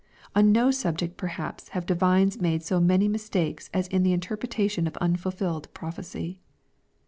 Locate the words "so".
2.63-2.79